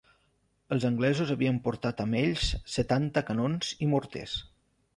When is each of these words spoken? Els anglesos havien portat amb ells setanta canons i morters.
Els 0.75 0.87
anglesos 0.89 1.33
havien 1.35 1.59
portat 1.67 2.01
amb 2.05 2.19
ells 2.23 2.47
setanta 2.79 3.25
canons 3.31 3.73
i 3.87 3.93
morters. 3.95 4.35